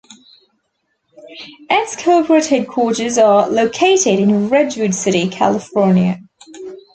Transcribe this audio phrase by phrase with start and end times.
[1.69, 6.19] Its corporate headquarters are located in Redwood City, California.